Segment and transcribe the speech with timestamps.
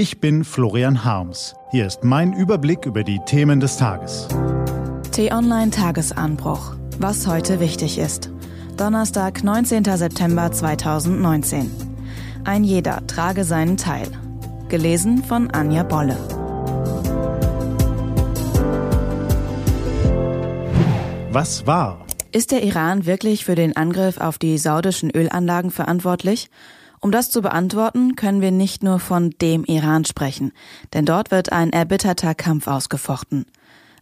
[0.00, 1.54] Ich bin Florian Harms.
[1.72, 4.28] Hier ist mein Überblick über die Themen des Tages.
[5.12, 6.74] T-Online Tagesanbruch.
[6.98, 8.30] Was heute wichtig ist.
[8.78, 9.84] Donnerstag, 19.
[9.84, 11.70] September 2019.
[12.44, 14.08] Ein jeder trage seinen Teil.
[14.70, 16.16] Gelesen von Anja Bolle.
[21.30, 22.06] Was war?
[22.32, 26.48] Ist der Iran wirklich für den Angriff auf die saudischen Ölanlagen verantwortlich?
[27.00, 30.52] Um das zu beantworten, können wir nicht nur von dem Iran sprechen,
[30.92, 33.46] denn dort wird ein erbitterter Kampf ausgefochten.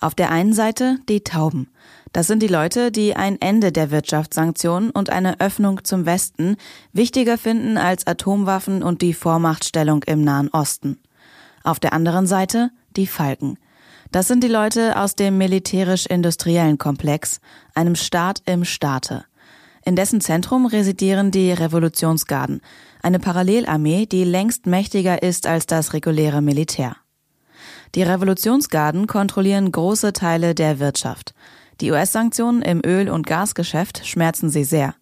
[0.00, 1.68] Auf der einen Seite die Tauben.
[2.12, 6.56] Das sind die Leute, die ein Ende der Wirtschaftssanktionen und eine Öffnung zum Westen
[6.94, 10.98] wichtiger finden als Atomwaffen und die Vormachtstellung im Nahen Osten.
[11.64, 13.58] Auf der anderen Seite die Falken.
[14.12, 17.40] Das sind die Leute aus dem militärisch-industriellen Komplex,
[17.74, 19.26] einem Staat im Staate.
[19.86, 22.60] In dessen Zentrum residieren die Revolutionsgarden,
[23.02, 26.96] eine Parallelarmee, die längst mächtiger ist als das reguläre Militär.
[27.94, 31.34] Die Revolutionsgarden kontrollieren große Teile der Wirtschaft.
[31.80, 34.96] Die US-Sanktionen im Öl- und Gasgeschäft schmerzen sie sehr.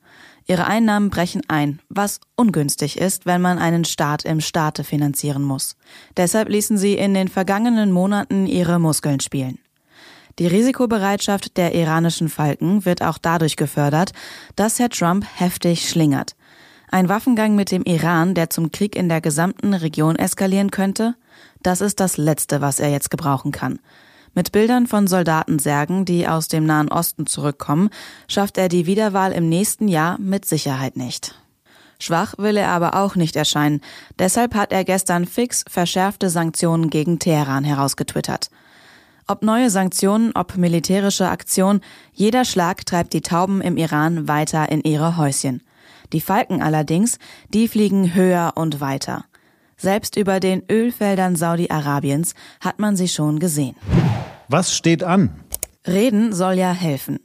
[0.46, 5.76] Ihre Einnahmen brechen ein, was ungünstig ist, wenn man einen Staat im Staate finanzieren muss.
[6.18, 9.58] Deshalb ließen sie in den vergangenen Monaten ihre Muskeln spielen.
[10.38, 14.12] Die Risikobereitschaft der iranischen Falken wird auch dadurch gefördert,
[14.56, 16.34] dass Herr Trump heftig schlingert.
[16.90, 21.14] Ein Waffengang mit dem Iran, der zum Krieg in der gesamten Region eskalieren könnte,
[21.62, 23.78] das ist das Letzte, was er jetzt gebrauchen kann.
[24.34, 27.90] Mit Bildern von Soldatensärgen, die aus dem Nahen Osten zurückkommen,
[28.26, 31.40] schafft er die Wiederwahl im nächsten Jahr mit Sicherheit nicht.
[32.00, 33.80] Schwach will er aber auch nicht erscheinen.
[34.18, 38.50] Deshalb hat er gestern fix verschärfte Sanktionen gegen Teheran herausgetwittert.
[39.26, 41.80] Ob neue Sanktionen, ob militärische Aktion,
[42.12, 45.62] jeder Schlag treibt die Tauben im Iran weiter in ihre Häuschen.
[46.12, 49.24] Die Falken allerdings, die fliegen höher und weiter.
[49.78, 53.76] Selbst über den Ölfeldern Saudi-Arabiens hat man sie schon gesehen.
[54.48, 55.30] Was steht an?
[55.86, 57.18] Reden soll ja helfen.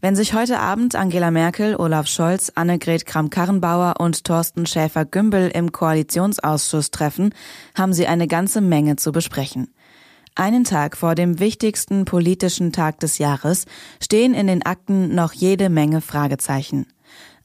[0.00, 6.90] Wenn sich heute Abend Angela Merkel, Olaf Scholz, Annegret Kramp-Karrenbauer und Thorsten Schäfer-Gümbel im Koalitionsausschuss
[6.90, 7.32] treffen,
[7.76, 9.72] haben sie eine ganze Menge zu besprechen.
[10.36, 13.66] Einen Tag vor dem wichtigsten politischen Tag des Jahres
[14.02, 16.86] stehen in den Akten noch jede Menge Fragezeichen.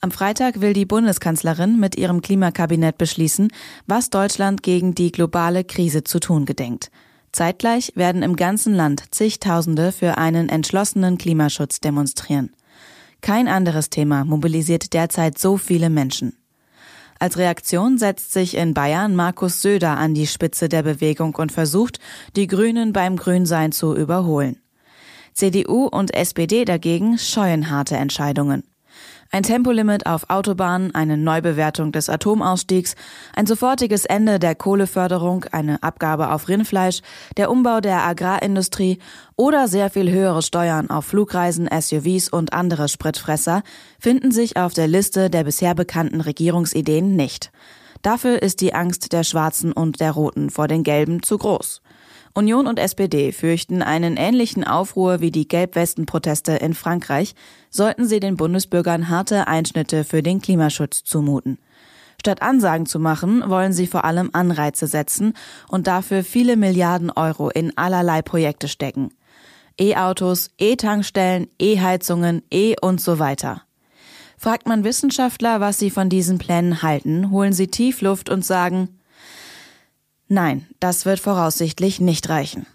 [0.02, 3.50] Am Freitag will die Bundeskanzlerin mit ihrem Klimakabinett beschließen,
[3.86, 6.90] was Deutschland gegen die globale Krise zu tun gedenkt.
[7.32, 12.56] Zeitgleich werden im ganzen Land zigtausende für einen entschlossenen Klimaschutz demonstrieren.
[13.22, 16.39] Kein anderes Thema mobilisiert derzeit so viele Menschen.
[17.20, 22.00] Als Reaktion setzt sich in Bayern Markus Söder an die Spitze der Bewegung und versucht,
[22.38, 24.62] die Grünen beim Grünsein zu überholen.
[25.34, 28.64] CDU und SPD dagegen scheuen harte Entscheidungen.
[29.32, 32.96] Ein Tempolimit auf Autobahnen, eine Neubewertung des Atomausstiegs,
[33.36, 37.02] ein sofortiges Ende der Kohleförderung, eine Abgabe auf Rindfleisch,
[37.38, 38.98] der Umbau der Agrarindustrie
[39.36, 43.62] oder sehr viel höhere Steuern auf Flugreisen, SUVs und andere Spritfresser
[44.00, 47.52] finden sich auf der Liste der bisher bekannten Regierungsideen nicht.
[48.02, 51.84] Dafür ist die Angst der Schwarzen und der Roten vor den Gelben zu groß.
[52.34, 57.36] Union und SPD fürchten einen ähnlichen Aufruhr wie die Gelbwesten-Proteste in Frankreich,
[57.70, 61.58] sollten sie den Bundesbürgern harte Einschnitte für den Klimaschutz zumuten.
[62.20, 65.34] Statt Ansagen zu machen, wollen sie vor allem Anreize setzen
[65.70, 69.10] und dafür viele Milliarden Euro in allerlei Projekte stecken.
[69.80, 73.64] E-Autos, E-Tankstellen, E-Heizungen, E und so weiter.
[74.38, 78.99] Fragt man Wissenschaftler, was sie von diesen Plänen halten, holen sie Tiefluft und sagen,
[80.32, 82.68] Nein, das wird voraussichtlich nicht reichen.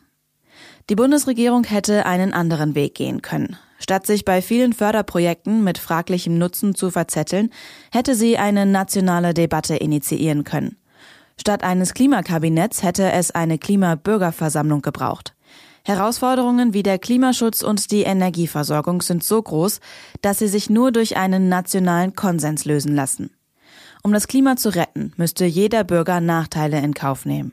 [0.90, 3.56] Die Bundesregierung hätte einen anderen Weg gehen können.
[3.78, 7.50] Statt sich bei vielen Förderprojekten mit fraglichem Nutzen zu verzetteln,
[7.92, 10.76] hätte sie eine nationale Debatte initiieren können.
[11.40, 15.34] Statt eines Klimakabinetts hätte es eine Klimabürgerversammlung gebraucht.
[15.84, 19.80] Herausforderungen wie der Klimaschutz und die Energieversorgung sind so groß,
[20.22, 23.30] dass sie sich nur durch einen nationalen Konsens lösen lassen.
[24.06, 27.52] Um das Klima zu retten, müsste jeder Bürger Nachteile in Kauf nehmen.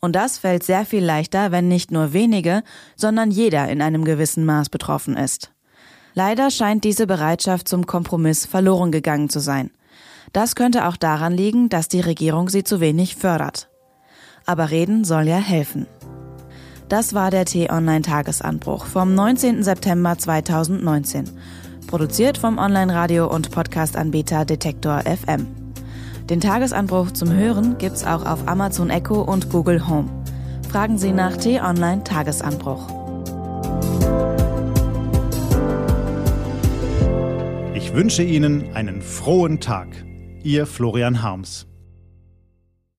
[0.00, 2.62] Und das fällt sehr viel leichter, wenn nicht nur wenige,
[2.96, 5.52] sondern jeder in einem gewissen Maß betroffen ist.
[6.14, 9.70] Leider scheint diese Bereitschaft zum Kompromiss verloren gegangen zu sein.
[10.32, 13.68] Das könnte auch daran liegen, dass die Regierung sie zu wenig fördert.
[14.46, 15.86] Aber reden soll ja helfen.
[16.88, 19.62] Das war der T-Online-Tagesanbruch vom 19.
[19.62, 21.30] September 2019.
[21.86, 25.61] Produziert vom Online-Radio- und Podcast-Anbieter Detektor FM.
[26.30, 30.08] Den Tagesanbruch zum Hören gibt's auch auf Amazon Echo und Google Home.
[30.70, 32.86] Fragen Sie nach T-Online Tagesanbruch.
[37.74, 39.88] Ich wünsche Ihnen einen frohen Tag.
[40.44, 41.66] Ihr Florian Harms.